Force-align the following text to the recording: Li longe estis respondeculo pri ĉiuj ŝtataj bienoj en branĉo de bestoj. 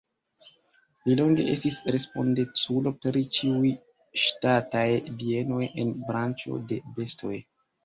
Li 1.09 1.17
longe 1.19 1.43
estis 1.55 1.77
respondeculo 1.95 2.95
pri 3.03 3.23
ĉiuj 3.37 3.75
ŝtataj 4.23 4.87
bienoj 5.23 5.63
en 5.85 5.95
branĉo 6.11 6.61
de 6.75 6.83
bestoj. 6.99 7.39